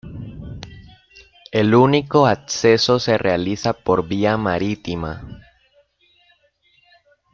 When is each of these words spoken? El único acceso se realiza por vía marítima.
El 1.51 1.75
único 1.75 2.25
acceso 2.25 2.97
se 2.99 3.19
realiza 3.19 3.73
por 3.73 4.07
vía 4.07 4.35
marítima. 4.35 5.21